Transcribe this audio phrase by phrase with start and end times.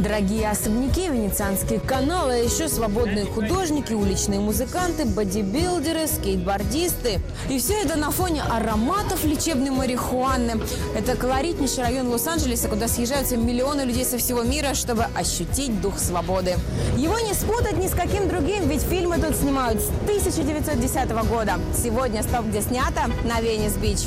[0.00, 7.20] Дорогие особняки, венецианские каналы, а еще свободные художники, уличные музыканты, бодибилдеры, скейтбордисты.
[7.50, 10.58] И все это на фоне ароматов лечебной марихуаны.
[10.96, 16.56] Это колоритнейший район Лос-Анджелеса, куда съезжаются миллионы людей со всего мира, чтобы ощутить дух свободы.
[16.96, 21.58] Его не спутать ни с каким другим, ведь фильмы тут снимают с 1910 года.
[21.76, 24.06] Сегодня стоп, где снято, на Венес-Бич.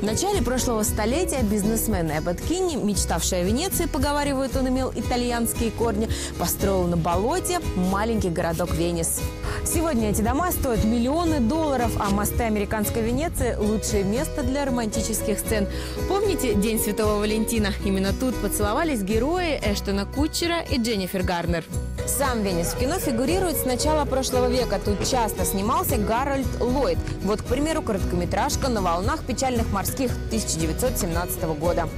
[0.00, 6.08] В начале прошлого столетия бизнесмен Эббот Кинни, мечтавший о Венеции, поговаривают, он имел итальянские корни,
[6.38, 9.20] построил на болоте маленький городок Венес.
[9.66, 15.68] Сегодня эти дома стоят миллионы долларов, а мосты американской Венеции– лучшее место для романтических сцен.
[16.08, 17.68] Помните День Святого Валентина?
[17.84, 21.62] Именно тут поцеловались герои Эштона Кутчера и Дженнифер Гарнер.
[22.06, 24.80] Сам Венес в кино фигурирует с начала прошлого века.
[24.82, 26.98] Тут часто снимался Гарольд Ллойд.
[27.22, 31.88] Вот, к примеру, короткометражка «На волнах печальных морских» 1917 года.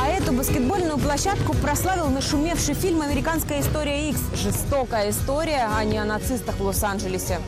[0.00, 4.20] А эту баскетбольную площадку прославил нашумевший фильм «Американская история X».
[4.34, 7.38] Жестокая история, а не о нацистах в Лос-Анджелесе.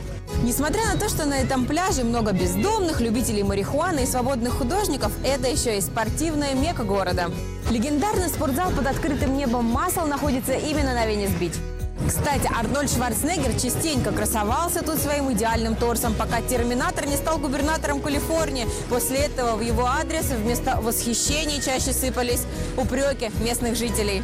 [0.43, 5.47] Несмотря на то, что на этом пляже много бездомных, любителей марихуаны и свободных художников, это
[5.47, 7.31] еще и спортивная мека города.
[7.69, 11.53] Легендарный спортзал под открытым небом масел находится именно на Венес-Бич.
[12.07, 18.67] Кстати, Арнольд Шварценеггер частенько красовался тут своим идеальным торсом, пока Терминатор не стал губернатором Калифорнии.
[18.89, 22.45] После этого в его адрес вместо восхищений чаще сыпались
[22.77, 24.23] упреки местных жителей.